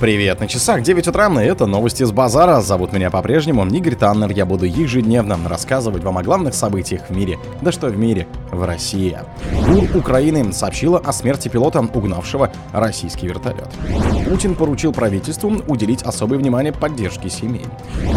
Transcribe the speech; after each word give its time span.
Привет, 0.00 0.38
на 0.38 0.46
часах 0.46 0.82
9 0.82 1.08
утра, 1.08 1.26
и 1.42 1.44
это 1.44 1.66
новости 1.66 2.04
с 2.04 2.12
базара. 2.12 2.60
Зовут 2.60 2.92
меня 2.92 3.10
по-прежнему 3.10 3.66
Игорь 3.66 3.96
Таннер. 3.96 4.30
Я 4.30 4.46
буду 4.46 4.64
ежедневно 4.64 5.36
рассказывать 5.48 6.04
вам 6.04 6.18
о 6.18 6.22
главных 6.22 6.54
событиях 6.54 7.08
в 7.08 7.16
мире. 7.16 7.36
Да 7.62 7.72
что 7.72 7.88
в 7.88 7.98
мире, 7.98 8.28
в 8.52 8.62
России. 8.64 9.18
ГУР 9.66 9.96
Украины 9.96 10.52
сообщила 10.52 10.98
о 11.00 11.12
смерти 11.12 11.48
пилота, 11.48 11.80
угнавшего 11.80 12.52
российский 12.72 13.26
вертолет. 13.26 13.68
Путин 14.28 14.54
поручил 14.54 14.92
правительству 14.92 15.50
уделить 15.66 16.04
особое 16.04 16.38
внимание 16.38 16.72
поддержке 16.72 17.28
семей. 17.28 17.66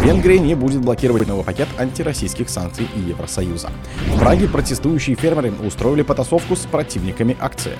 Венгрия 0.04 0.38
не 0.38 0.54
будет 0.54 0.82
блокировать 0.82 1.26
новый 1.26 1.44
пакет 1.44 1.66
антироссийских 1.78 2.48
санкций 2.48 2.86
и 2.94 3.00
Евросоюза. 3.00 3.70
В 4.06 4.20
Праге 4.20 4.46
протестующие 4.46 5.16
фермеры 5.16 5.52
устроили 5.66 6.02
потасовку 6.02 6.54
с 6.54 6.60
противниками 6.60 7.36
акции. 7.40 7.72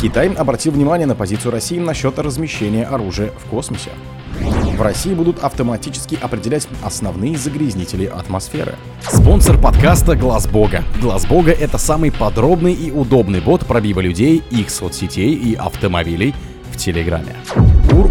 Китай 0.00 0.28
обратил 0.28 0.72
внимание 0.72 1.08
на 1.08 1.16
позицию 1.16 1.50
России 1.50 1.78
насчет 1.78 2.20
размещения 2.20 2.84
оружия 2.84 3.32
в 3.36 3.50
космосе. 3.50 3.90
В 4.76 4.80
России 4.80 5.12
будут 5.12 5.42
автоматически 5.42 6.16
определять 6.20 6.68
основные 6.84 7.36
загрязнители 7.36 8.04
атмосферы. 8.04 8.76
Спонсор 9.02 9.60
подкаста 9.60 10.14
Глаз 10.14 10.46
Бога. 10.46 10.84
Глаз 11.02 11.26
Бога 11.26 11.50
это 11.50 11.78
самый 11.78 12.12
подробный 12.12 12.74
и 12.74 12.92
удобный 12.92 13.40
бот 13.40 13.66
пробива 13.66 13.98
людей, 13.98 14.40
их 14.52 14.70
соцсетей 14.70 15.34
и 15.34 15.56
автомобилей 15.56 16.32
в 16.70 16.76
Телеграме. 16.76 17.34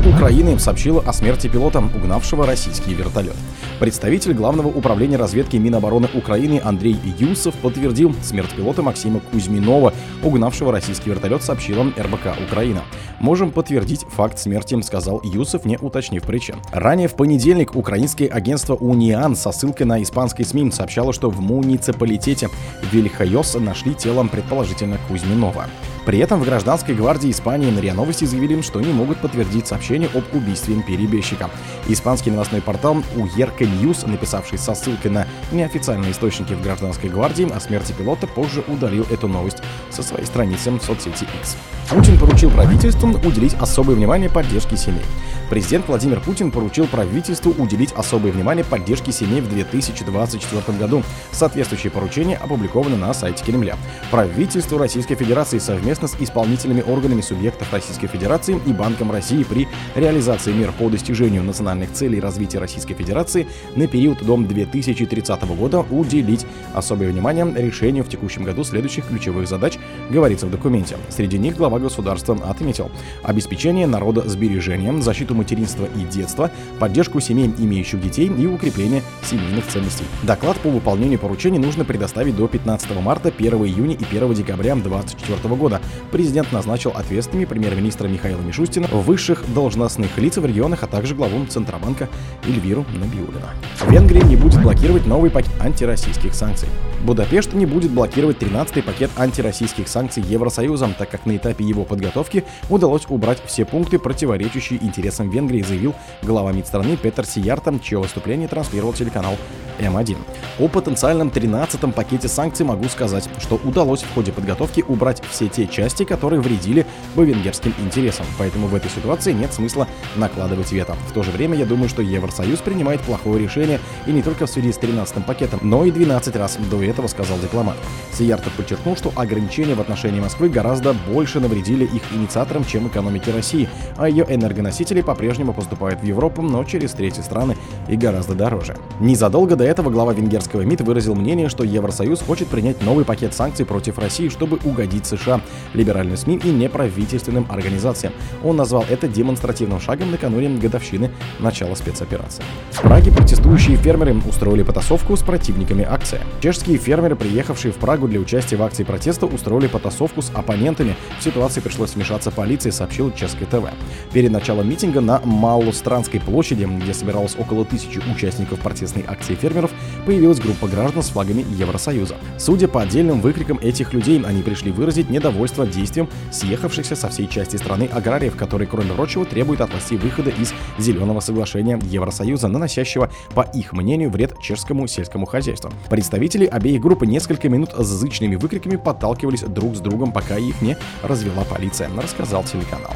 Украины 0.08 0.58
сообщила 0.58 1.04
о 1.06 1.12
смерти 1.12 1.48
пилота, 1.48 1.80
угнавшего 1.80 2.46
российский 2.46 2.94
вертолет. 2.94 3.36
Представитель 3.78 4.34
Главного 4.34 4.70
управления 4.70 5.18
разведки 5.18 5.58
Минобороны 5.58 6.08
Украины 6.14 6.62
Андрей 6.64 6.96
Юсов 7.20 7.54
подтвердил 7.56 8.16
смерть 8.24 8.56
пилота 8.56 8.82
Максима 8.82 9.20
Кузьминова, 9.20 9.94
угнавшего 10.24 10.72
российский 10.72 11.10
вертолет, 11.10 11.44
сообщила 11.44 11.84
РБК 11.84 12.38
Украина. 12.48 12.84
«Можем 13.20 13.52
подтвердить 13.52 14.06
факт 14.10 14.40
смерти»,— 14.40 14.80
сказал 14.82 15.22
Юсов, 15.24 15.66
не 15.66 15.78
уточнив 15.78 16.24
причин. 16.24 16.56
Ранее 16.72 17.10
в 17.10 17.16
понедельник 17.16 17.76
украинское 17.76 18.30
агентство 18.30 18.76
«Униан» 18.76 19.36
со 19.36 19.52
ссылкой 19.52 19.88
на 19.88 20.02
испанские 20.02 20.46
СМИ 20.46 20.72
сообщало, 20.72 21.12
что 21.12 21.30
в 21.30 21.42
муниципалитете 21.42 22.50
Вильяхойоса 22.94 23.56
нашли 23.56 23.94
тело 23.94 24.30
предположительно 24.30 24.98
Кузьминова. 25.10 25.66
При 26.08 26.20
этом 26.20 26.40
в 26.40 26.46
гражданской 26.46 26.96
гвардии 26.96 27.30
Испании 27.30 27.70
на 27.70 27.80
РИА 27.80 27.94
Новости 27.94 28.24
заявили, 28.24 28.62
что 28.62 28.80
не 28.80 28.94
могут 28.94 29.18
подтвердить 29.18 29.68
сообщение 29.68 29.97
об 30.06 30.24
убийстве 30.34 30.82
перебежчика. 30.84 31.50
Испанский 31.88 32.32
новостной 32.32 32.62
портал 32.62 32.98
Huerca 33.16 33.66
News, 33.66 34.06
написавший 34.06 34.58
со 34.58 34.76
ссылкой 34.76 35.12
на 35.12 35.28
неофициальные 35.52 36.12
источники 36.12 36.54
в 36.54 36.62
гражданской 36.62 37.10
гвардии 37.10 37.52
о 37.52 37.60
смерти 37.60 37.94
пилота, 37.94 38.28
позже 38.28 38.64
удалил 38.68 39.06
эту 39.10 39.28
новость 39.28 39.58
со 39.90 40.04
своей 40.04 40.26
страницы 40.26 40.72
в 40.72 40.82
соцсети 40.82 41.26
X. 41.42 41.58
Путин 41.90 42.20
поручил 42.20 42.52
правительству 42.52 43.10
уделить 43.10 43.54
особое 43.54 43.96
внимание 43.96 44.30
поддержке 44.30 44.76
семей. 44.76 45.06
Президент 45.50 45.88
Владимир 45.88 46.20
Путин 46.20 46.52
поручил 46.52 46.86
правительству 46.88 47.54
уделить 47.58 47.94
особое 47.94 48.34
внимание 48.34 48.66
поддержке 48.66 49.14
семей 49.14 49.40
в 49.40 49.48
2024 49.48 50.78
году. 50.78 51.04
Соответствующее 51.32 51.92
поручение 51.92 52.36
опубликовано 52.36 52.98
на 52.98 53.14
сайте 53.14 53.46
Кремля. 53.46 53.78
Правительству 54.12 54.78
Российской 54.78 55.16
Федерации 55.16 55.60
совместно 55.60 56.10
с 56.10 56.18
исполнительными 56.20 56.82
органами 56.82 57.22
субъектов 57.22 57.72
Российской 57.72 58.08
Федерации 58.08 58.60
и 58.66 58.74
Банком 58.74 59.10
России 59.10 59.44
при 59.44 59.70
реализации 59.96 60.52
мер 60.52 60.72
по 60.78 60.90
достижению 60.90 61.44
национальных 61.44 61.92
целей 61.92 62.20
развития 62.20 62.60
Российской 62.60 62.94
Федерации 62.94 63.48
на 63.76 63.88
период 63.88 64.24
до 64.24 64.38
2030 64.38 65.44
года 65.56 65.80
уделить 65.90 66.46
особое 66.74 67.10
внимание 67.10 67.46
решению 67.56 68.04
в 68.04 68.10
текущем 68.10 68.44
году 68.44 68.64
следующих 68.64 69.08
ключевых 69.08 69.48
задач, 69.48 69.78
говорится 70.10 70.46
в 70.46 70.52
документе. 70.52 70.98
Среди 71.10 71.38
них 71.38 71.58
глава 71.58 71.80
государства 71.80 72.36
отметил 72.50 72.92
обеспечение 73.24 73.88
народа 73.88 74.28
сбережением, 74.28 75.02
защиту 75.02 75.36
материнства 75.36 75.86
и 75.86 76.02
детства, 76.02 76.52
поддержку 76.80 77.20
семей, 77.20 77.54
имеющих 77.58 78.02
детей 78.02 78.28
и 78.28 78.46
укрепление 78.46 79.04
семейных 79.24 79.68
ценностей. 79.68 80.06
Доклад 80.24 80.58
по 80.58 80.70
выполнению 80.70 81.20
поручений 81.20 81.60
нужно 81.60 81.86
предоставить 81.86 82.36
до 82.36 82.48
15 82.48 83.02
марта, 83.02 83.32
1 83.36 83.54
июня 83.66 83.96
и 83.96 84.04
1 84.04 84.34
декабря 84.34 84.76
2024 84.76 85.56
года. 85.56 85.82
Президент 86.12 86.52
назначил 86.52 86.92
ответственными 86.92 87.46
премьер-министра 87.46 88.08
Михаила 88.08 88.42
Мишустина, 88.42 88.88
высших 88.88 89.44
должностных 89.68 90.18
лиц 90.18 90.38
в 90.38 90.46
регионах, 90.46 90.84
а 90.84 90.88
также 90.88 91.14
главу 91.14 91.46
Центробанка 91.46 92.08
Эльвиру 92.46 92.86
Набиулина. 92.94 93.50
Венгрия 93.90 94.22
не 94.22 94.38
будет 94.38 94.62
блокировать 94.62 95.06
новый 95.06 95.30
пакет 95.30 95.52
антироссийских 95.60 96.34
санкций. 96.34 96.70
Будапешт 97.04 97.54
не 97.54 97.66
будет 97.66 97.92
блокировать 97.92 98.38
13-й 98.38 98.82
пакет 98.82 99.12
антироссийских 99.18 99.90
санкций 99.90 100.24
Евросоюзом, 100.24 100.94
так 100.98 101.10
как 101.10 101.26
на 101.26 101.36
этапе 101.36 101.66
его 101.66 101.84
подготовки 101.84 102.46
удалось 102.70 103.06
убрать 103.10 103.42
все 103.46 103.66
пункты, 103.66 104.00
противоречащие 104.00 104.82
интересам 104.82 105.30
Венгрии, 105.30 105.62
заявил 105.62 105.94
глава 106.22 106.54
МИД 106.54 106.68
страны 106.68 106.96
Петер 106.96 107.26
Сияртом, 107.26 107.82
чье 107.82 108.00
выступление 108.00 108.48
транслировал 108.48 108.94
телеканал 108.94 109.36
М1. 109.80 110.18
О 110.60 110.68
потенциальном 110.68 111.28
13-м 111.28 111.92
пакете 111.92 112.28
санкций 112.28 112.66
могу 112.66 112.86
сказать, 112.86 113.30
что 113.40 113.60
удалось 113.64 114.02
в 114.02 114.14
ходе 114.14 114.32
подготовки 114.32 114.84
убрать 114.88 115.22
все 115.30 115.50
те 115.50 115.68
части, 115.68 116.04
которые 116.04 116.42
вредили 116.42 116.86
бы 117.16 117.26
венгерским 117.26 117.74
интересам, 117.80 118.26
поэтому 118.40 118.68
в 118.68 118.76
этой 118.76 118.90
ситуации 118.90 119.34
нет 119.34 119.54
смысла 119.58 119.88
накладывать 120.16 120.72
вето. 120.72 120.96
В 121.10 121.14
то 121.14 121.24
же 121.24 121.32
время 121.32 121.58
я 121.58 121.66
думаю, 121.66 121.90
что 121.90 122.02
Евросоюз 122.02 122.60
принимает 122.60 123.02
плохое 123.02 123.44
решение 123.44 123.80
и 124.06 124.12
не 124.12 124.22
только 124.22 124.46
в 124.46 124.50
связи 124.50 124.72
с 124.72 124.78
13-м 124.78 125.24
пакетом, 125.24 125.60
но 125.64 125.84
и 125.86 125.92
12 125.92 126.36
раз 126.36 126.58
до 126.72 126.82
этого 126.82 127.08
сказал 127.08 127.38
дипломат. 127.40 127.76
Сияртов 128.14 128.54
подчеркнул, 128.54 128.96
что 128.96 129.12
ограничения 129.16 129.76
в 129.76 129.82
отношении 129.82 130.20
Москвы 130.20 130.50
гораздо 130.50 130.94
больше 130.94 131.40
навредили 131.40 131.86
их 131.86 132.02
инициаторам, 132.14 132.66
чем 132.66 132.88
экономике 132.88 133.32
России, 133.32 133.70
а 133.98 134.08
ее 134.08 134.26
энергоносители 134.28 135.02
по-прежнему 135.02 135.54
поступают 135.54 136.02
в 136.02 136.04
Европу, 136.04 136.42
но 136.42 136.64
через 136.64 136.92
третьи 136.92 137.22
страны 137.22 137.58
и 137.88 137.96
гораздо 137.96 138.36
дороже. 138.36 138.78
Незадолго 139.00 139.56
до 139.56 139.64
этого 139.64 139.90
глава 139.90 140.14
венгерского 140.14 140.62
МИД 140.62 140.82
выразил 140.82 141.16
мнение, 141.16 141.50
что 141.50 141.64
Евросоюз 141.64 142.22
хочет 142.22 142.48
принять 142.48 142.82
новый 142.82 143.06
пакет 143.06 143.34
санкций 143.34 143.66
против 143.66 143.98
России, 143.98 144.30
чтобы 144.30 144.60
угодить 144.64 145.06
США, 145.06 145.42
либеральным 145.74 146.18
СМИ 146.18 146.40
и 146.44 146.50
неправительственным 146.50 147.46
организациям. 147.50 148.14
Он 148.44 148.56
назвал 148.56 148.86
это 148.90 149.08
демонстративным 149.48 149.80
шагом 149.80 150.12
накануне 150.12 150.50
годовщины 150.60 151.12
начала 151.40 151.76
спецоперации. 151.76 152.44
В 152.72 152.82
Праге 152.82 153.12
протестующие 153.12 153.78
фермеры 153.78 154.16
устроили 154.28 154.64
потасовку 154.64 155.16
с 155.16 155.22
противниками 155.22 155.84
акции. 155.84 156.20
Чешские 156.42 156.78
фермеры, 156.78 157.16
приехавшие 157.16 157.72
в 157.72 157.78
Прагу 157.78 158.08
для 158.08 158.20
участия 158.20 158.58
в 158.58 158.64
акции 158.64 158.84
протеста, 158.84 159.26
устроили 159.26 159.68
потасовку 159.68 160.22
с 160.22 160.32
оппонентами. 160.34 160.96
В 161.20 161.24
ситуации 161.24 161.62
пришлось 161.62 161.96
вмешаться 161.96 162.32
полиции, 162.32 162.70
сообщил 162.70 163.12
Чешское 163.12 163.48
ТВ. 163.48 163.70
Перед 164.14 164.32
началом 164.32 164.70
митинга 164.70 165.02
на 165.02 165.22
Малостранской 165.24 166.20
площади, 166.20 166.66
где 166.66 166.94
собиралось 166.94 167.36
около 167.38 167.66
тысячи 167.66 168.00
участников 168.00 168.60
протестной 168.60 169.06
акции 169.08 169.36
фермеров, 169.36 169.72
появилась 170.06 170.40
группа 170.40 170.68
граждан 170.68 171.04
с 171.04 171.10
флагами 171.10 171.46
Евросоюза. 171.58 172.16
Судя 172.38 172.68
по 172.68 172.82
отдельным 172.82 173.22
выкрикам 173.22 173.60
этих 173.62 173.94
людей, 173.94 174.22
они 174.26 174.42
пришли 174.42 174.72
выразить 174.72 175.10
недовольство 175.10 175.66
действием 175.66 176.10
съехавшихся 176.32 176.96
со 176.96 177.10
всей 177.10 177.28
части 177.28 177.58
страны 177.58 177.90
аграриев, 177.92 178.36
которые, 178.36 178.68
кроме 178.68 178.92
прочего, 178.94 179.26
от 179.42 179.72
властей 179.72 179.98
выхода 179.98 180.30
из 180.30 180.54
Зеленого 180.78 181.20
соглашения 181.20 181.80
Евросоюза, 181.84 182.48
наносящего, 182.48 183.10
по 183.34 183.42
их 183.42 183.74
мнению, 183.74 184.10
вред 184.10 184.40
чешскому 184.42 184.88
сельскому 184.88 185.26
хозяйству. 185.26 185.72
Представители 185.90 186.46
обеих 186.46 186.82
групп 186.82 187.04
несколько 187.04 187.50
минут 187.50 187.72
с 187.78 187.86
зычными 187.86 188.36
выкриками 188.36 188.76
подталкивались 188.76 189.42
друг 189.42 189.76
с 189.76 189.80
другом, 189.80 190.12
пока 190.12 190.38
их 190.38 190.62
не 190.62 190.78
развела 191.04 191.44
полиция, 191.44 191.90
рассказал 191.96 192.44
телеканал. 192.44 192.92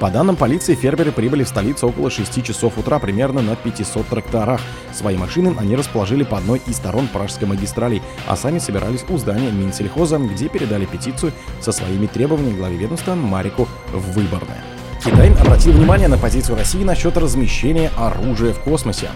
По 0.00 0.10
данным 0.10 0.36
полиции, 0.36 0.74
фермеры 0.74 1.12
прибыли 1.12 1.44
в 1.44 1.48
столицу 1.48 1.88
около 1.88 2.10
6 2.10 2.44
часов 2.44 2.76
утра 2.78 2.98
примерно 2.98 3.42
на 3.42 3.56
500 3.56 4.06
тракторах. 4.08 4.60
Свои 4.92 5.16
машины 5.16 5.54
они 5.58 5.76
расположили 5.76 6.24
по 6.24 6.36
одной 6.36 6.60
из 6.66 6.76
сторон 6.76 7.06
Пражской 7.08 7.46
магистрали, 7.46 8.02
а 8.26 8.36
сами 8.36 8.58
собирались 8.58 9.04
у 9.08 9.16
здания 9.16 9.50
Минсельхоза, 9.50 10.18
где 10.18 10.48
передали 10.48 10.84
петицию 10.84 11.32
со 11.60 11.72
своими 11.72 12.06
требованиями 12.06 12.58
главе 12.58 12.76
ведомства 12.76 13.14
Марику 13.14 13.68
Выборное. 13.92 14.73
Китай 15.04 15.30
обратил 15.34 15.72
внимание 15.74 16.08
на 16.08 16.16
позицию 16.16 16.56
России 16.56 16.82
насчет 16.82 17.18
размещения 17.18 17.90
оружия 17.98 18.54
в 18.54 18.60
космосе. 18.60 19.10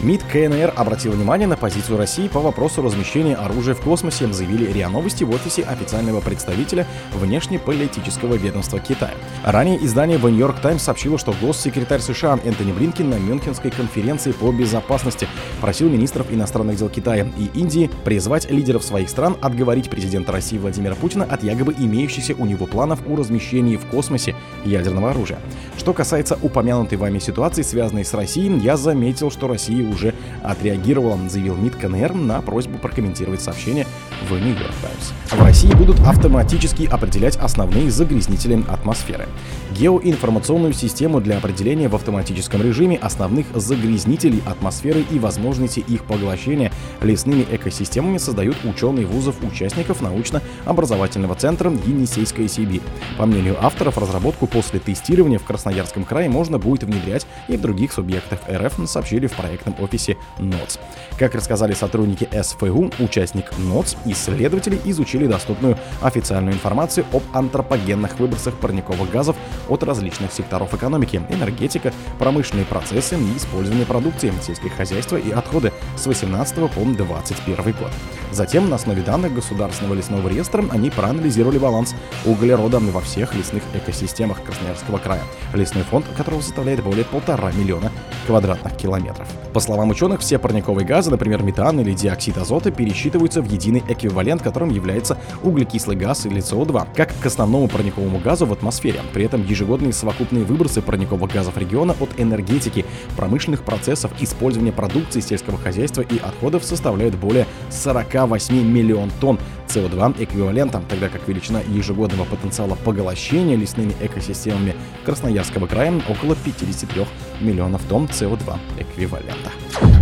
МИД 0.00 0.22
КНР 0.32 0.74
обратил 0.76 1.10
внимание 1.10 1.48
на 1.48 1.56
позицию 1.56 1.98
России 1.98 2.28
по 2.28 2.38
вопросу 2.38 2.82
размещения 2.82 3.34
оружия 3.34 3.74
в 3.74 3.80
космосе, 3.80 4.32
заявили 4.32 4.70
РИА 4.70 4.88
Новости 4.90 5.24
в 5.24 5.30
офисе 5.30 5.64
официального 5.64 6.20
представителя 6.20 6.86
внешнеполитического 7.12 8.34
ведомства 8.34 8.78
Китая. 8.78 9.14
Ранее 9.44 9.84
издание 9.84 10.18
The 10.18 10.30
New 10.30 10.38
York 10.38 10.60
Times 10.60 10.82
сообщило, 10.82 11.18
что 11.18 11.34
госсекретарь 11.40 12.00
США 12.00 12.38
Энтони 12.44 12.70
Блинкин 12.70 13.10
на 13.10 13.16
Мюнхенской 13.18 13.72
конференции 13.72 14.30
по 14.30 14.52
безопасности 14.52 15.26
просил 15.60 15.90
министров 15.90 16.32
иностранных 16.32 16.76
дел 16.76 16.88
Китая 16.88 17.26
и 17.36 17.58
Индии 17.58 17.90
призвать 18.04 18.48
лидеров 18.52 18.84
своих 18.84 19.10
стран 19.10 19.36
отговорить 19.40 19.90
президента 19.90 20.30
России 20.30 20.58
Владимира 20.58 20.94
Путина 20.94 21.24
от 21.24 21.42
якобы 21.42 21.74
имеющихся 21.76 22.36
у 22.38 22.46
него 22.46 22.66
планов 22.66 23.00
о 23.08 23.16
размещении 23.16 23.76
в 23.76 23.86
космосе 23.86 24.36
ядерного 24.64 25.10
оружия. 25.10 25.40
Что 25.76 25.92
касается 25.92 26.38
упомянутой 26.40 26.98
вами 26.98 27.18
ситуации, 27.18 27.62
связанной 27.62 28.04
с 28.04 28.14
Россией, 28.14 28.60
я 28.60 28.76
заметил, 28.76 29.32
что 29.32 29.48
Россия 29.48 29.87
уже 29.88 30.14
отреагировала, 30.42 31.18
заявил 31.28 31.56
МИД 31.56 31.76
КНР 31.76 32.14
на 32.14 32.40
просьбу 32.40 32.78
прокомментировать 32.78 33.40
сообщение 33.40 33.86
в 34.28 34.32
Нью-Йорк 34.32 34.74
Таймс. 34.82 35.12
В 35.30 35.42
России 35.42 35.72
будут 35.72 36.00
автоматически 36.00 36.86
определять 36.86 37.36
основные 37.36 37.90
загрязнители 37.90 38.64
атмосферы. 38.68 39.26
Геоинформационную 39.72 40.72
систему 40.72 41.20
для 41.20 41.38
определения 41.38 41.88
в 41.88 41.94
автоматическом 41.94 42.62
режиме 42.62 42.96
основных 42.96 43.46
загрязнителей 43.54 44.42
атмосферы 44.46 45.04
и 45.10 45.18
возможности 45.18 45.80
их 45.80 46.04
поглощения 46.04 46.72
лесными 47.02 47.46
экосистемами 47.50 48.18
создают 48.18 48.56
ученые 48.64 49.06
вузов 49.06 49.36
участников 49.42 50.00
научно-образовательного 50.00 51.34
центра 51.34 51.70
Енисейская 51.70 52.48
Сибирь. 52.48 52.82
По 53.16 53.26
мнению 53.26 53.56
авторов, 53.64 53.98
разработку 53.98 54.46
после 54.46 54.80
тестирования 54.80 55.38
в 55.38 55.44
Красноярском 55.44 56.04
крае 56.04 56.28
можно 56.28 56.58
будет 56.58 56.84
внедрять 56.84 57.26
и 57.48 57.56
в 57.56 57.60
других 57.60 57.92
субъектах 57.92 58.40
РФ, 58.50 58.88
сообщили 58.88 59.26
в 59.26 59.32
проектном 59.32 59.74
офисе 59.78 60.16
НОЦ. 60.38 60.78
Как 61.18 61.34
рассказали 61.34 61.74
сотрудники 61.74 62.28
СФУ, 62.42 62.90
участник 62.98 63.56
НОЦ, 63.58 63.96
исследователи 64.06 64.80
изучили 64.84 65.26
доступную 65.26 65.76
официальную 66.00 66.54
информацию 66.54 67.06
об 67.12 67.22
антропогенных 67.32 68.18
выбросах 68.18 68.54
парниковых 68.54 69.10
газов 69.10 69.36
от 69.68 69.82
различных 69.82 70.32
секторов 70.32 70.74
экономики, 70.74 71.20
энергетика, 71.28 71.92
промышленные 72.18 72.66
процессы 72.66 73.16
и 73.16 73.36
использование 73.36 73.86
продукции, 73.86 74.32
сельское 74.42 74.70
хозяйство 74.70 75.16
и 75.16 75.30
отходы 75.30 75.72
с 75.96 76.06
18 76.06 76.56
по 76.70 76.84
21 76.84 77.72
год. 77.72 77.90
Затем 78.32 78.68
на 78.68 78.76
основе 78.76 79.02
данных 79.02 79.34
Государственного 79.34 79.94
лесного 79.94 80.28
реестра 80.28 80.64
они 80.70 80.90
проанализировали 80.90 81.58
баланс 81.58 81.94
углерода 82.24 82.78
во 82.78 83.00
всех 83.00 83.34
лесных 83.34 83.62
экосистемах 83.74 84.42
Красноярского 84.42 84.98
края, 84.98 85.22
лесной 85.54 85.84
фонд 85.84 86.06
которого 86.16 86.40
составляет 86.40 86.82
более 86.82 87.04
полтора 87.04 87.50
миллиона 87.52 87.90
квадратных 88.28 88.76
километров. 88.76 89.26
По 89.54 89.60
словам 89.60 89.88
ученых, 89.88 90.20
все 90.20 90.38
парниковые 90.38 90.86
газы, 90.86 91.10
например, 91.10 91.42
метан 91.42 91.80
или 91.80 91.94
диоксид 91.94 92.36
азота, 92.36 92.70
пересчитываются 92.70 93.40
в 93.40 93.50
единый 93.50 93.82
эквивалент, 93.88 94.42
которым 94.42 94.68
является 94.68 95.16
углекислый 95.42 95.96
газ 95.96 96.26
или 96.26 96.42
СО2, 96.42 96.88
как 96.94 97.18
к 97.18 97.24
основному 97.24 97.68
парниковому 97.68 98.18
газу 98.18 98.44
в 98.44 98.52
атмосфере. 98.52 99.00
При 99.14 99.24
этом 99.24 99.46
ежегодные 99.46 99.94
совокупные 99.94 100.44
выбросы 100.44 100.82
парниковых 100.82 101.32
газов 101.32 101.56
региона 101.56 101.96
от 101.98 102.10
энергетики, 102.18 102.84
промышленных 103.16 103.62
процессов, 103.62 104.10
использования 104.20 104.72
продукции 104.72 105.20
сельского 105.20 105.56
хозяйства 105.56 106.02
и 106.02 106.18
отходов 106.18 106.64
составляют 106.64 107.14
более 107.14 107.46
48 107.70 108.54
миллион 108.62 109.10
тонн 109.22 109.38
СО2 109.68 110.22
эквивалентом, 110.22 110.84
тогда 110.86 111.08
как 111.08 111.26
величина 111.26 111.60
ежегодного 111.66 112.24
потенциала 112.24 112.74
поглощения 112.84 113.56
лесными 113.56 113.94
экосистемами 114.02 114.74
Красноярского 115.06 115.66
края 115.66 115.94
около 116.08 116.36
53 116.36 117.06
миллионов 117.40 117.82
тонн 117.88 118.06
СО2 118.06 118.56
эквивалента. 118.78 119.50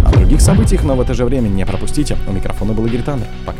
О 0.04 0.10
других 0.12 0.40
событиях, 0.40 0.84
но 0.84 0.94
в 0.94 1.00
это 1.00 1.14
же 1.14 1.24
время 1.24 1.48
не 1.48 1.64
пропустите. 1.66 2.16
У 2.26 2.32
микрофона 2.32 2.72
был 2.72 2.86
Игорь 2.86 3.02
Таннер. 3.02 3.28
Пока. 3.44 3.58